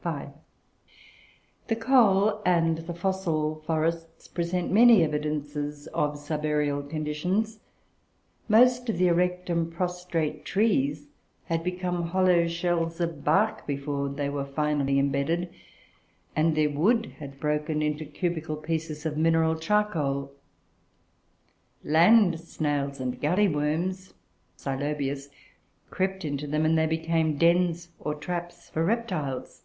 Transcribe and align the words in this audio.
(5) 0.00 0.28
The 1.66 1.74
coal 1.76 2.40
and 2.46 2.78
the 2.78 2.94
fossil 2.94 3.56
forests 3.66 4.26
present 4.28 4.70
many 4.72 5.02
evidences 5.02 5.86
of 5.88 6.14
subaërial 6.14 6.88
conditions. 6.88 7.58
Most 8.48 8.88
of 8.88 8.96
the 8.96 9.08
erect 9.08 9.50
and 9.50 9.70
prostrate 9.70 10.44
trees 10.46 11.08
had 11.46 11.62
become 11.64 12.04
hollow 12.10 12.46
shells 12.46 13.00
of 13.00 13.22
bark 13.24 13.66
before 13.66 14.08
they 14.08 14.28
were 14.30 14.46
finally 14.46 15.00
embedded, 15.00 15.52
and 16.36 16.54
their 16.56 16.70
wood 16.70 17.16
had 17.18 17.40
broken 17.40 17.82
into 17.82 18.06
cubical 18.06 18.56
pieces 18.56 19.04
of 19.04 19.18
mineral 19.18 19.56
charcoal. 19.56 20.32
Land 21.82 22.38
snails 22.40 23.00
and 23.00 23.20
galley 23.20 23.48
worms 23.48 24.14
(Xylobius) 24.56 25.28
crept 25.90 26.24
into 26.24 26.46
them, 26.46 26.64
and 26.64 26.78
they 26.78 26.86
became 26.86 27.36
dens, 27.36 27.88
or 27.98 28.14
traps, 28.14 28.70
for 28.70 28.84
reptiles. 28.84 29.64